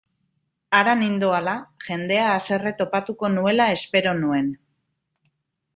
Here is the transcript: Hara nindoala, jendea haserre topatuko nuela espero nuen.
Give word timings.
Hara 0.77 0.95
nindoala, 1.01 1.53
jendea 1.89 2.25
haserre 2.37 2.73
topatuko 2.81 3.33
nuela 3.35 3.71
espero 3.79 4.17
nuen. 4.25 4.51